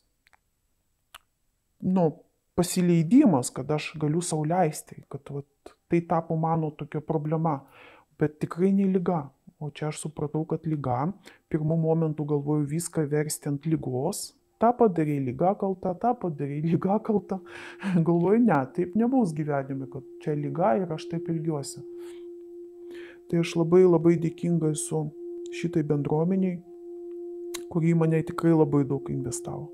[1.80, 2.10] nu,
[2.58, 7.60] pasileidimas, kad aš galiu sauliaisti, kad vat, tai tapo mano tokia problema,
[8.20, 9.28] bet tikrai ne lyga.
[9.60, 11.08] O čia aš supratau, kad lyga,
[11.50, 17.40] pirmų momentų galvoju viską versti ant lygos, tą padarė lyga kalta, tą padarė lyga kalta.
[18.08, 21.82] Galvoju, ne, taip nebus gyvenime, kad čia lyga ir aš taip ilgiuosi.
[23.30, 25.08] Tai aš labai labai dėkinga esu
[25.54, 26.60] šitai bendruomeniai,
[27.72, 29.70] kurį mane tikrai labai daug investavo.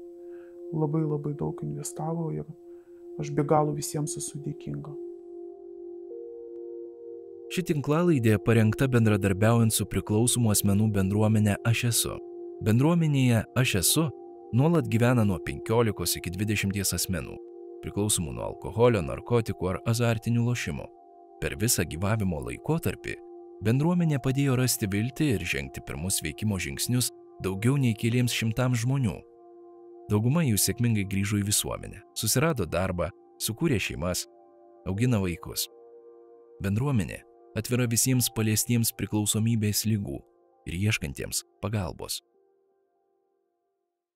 [0.74, 2.46] Labai labai daug investavo ir
[3.22, 4.94] aš be galo visiems esu dėkinga.
[7.54, 12.16] Ši tinklalaidė parengta bendradarbiaujant su priklausomų asmenų bendruomenė Aš esu.
[12.66, 14.08] Bendruomenėje Aš esu
[14.58, 17.36] nuolat gyvena nuo 15 iki 20 asmenų,
[17.86, 20.88] priklausomų nuo alkoholio, narkotikų ar azartinių lošimų.
[21.42, 23.20] Per visą gyvavimo laikotarpį
[23.64, 29.16] Bendruomenė padėjo rasti viltį ir žengti pirmus veikimo žingsnius daugiau nei keliems šimtams žmonių.
[30.12, 33.08] Dauguma jų sėkmingai grįžo į visuomenę, susirado darbą,
[33.40, 34.26] sukūrė šeimas,
[34.90, 35.70] augina vaikus.
[36.64, 37.22] Bendruomenė
[37.56, 40.20] atvira visiems paliestiems priklausomybės lygų
[40.68, 42.20] ir ieškantiems pagalbos.